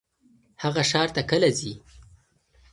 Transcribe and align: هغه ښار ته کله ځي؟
هغه 0.63 0.81
ښار 0.89 1.09
ته 1.15 1.21
کله 1.29 1.49
ځي؟ 1.57 1.73